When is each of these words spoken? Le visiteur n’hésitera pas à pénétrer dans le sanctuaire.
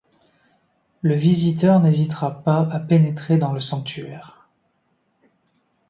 Le 1.03 1.13
visiteur 1.13 1.79
n’hésitera 1.79 2.41
pas 2.43 2.67
à 2.71 2.79
pénétrer 2.79 3.37
dans 3.37 3.53
le 3.53 3.59
sanctuaire. 3.59 4.49